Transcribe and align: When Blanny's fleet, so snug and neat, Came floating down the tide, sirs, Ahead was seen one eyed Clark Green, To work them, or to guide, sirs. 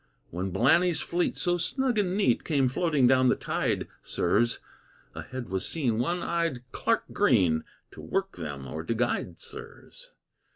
When 0.31 0.49
Blanny's 0.49 0.99
fleet, 1.01 1.37
so 1.37 1.59
snug 1.59 1.99
and 1.99 2.17
neat, 2.17 2.43
Came 2.43 2.67
floating 2.67 3.05
down 3.05 3.27
the 3.29 3.35
tide, 3.35 3.87
sirs, 4.01 4.59
Ahead 5.13 5.49
was 5.49 5.67
seen 5.67 5.99
one 5.99 6.23
eyed 6.23 6.63
Clark 6.71 7.03
Green, 7.13 7.63
To 7.91 8.01
work 8.01 8.35
them, 8.37 8.65
or 8.65 8.83
to 8.83 8.95
guide, 8.95 9.39
sirs. 9.39 10.11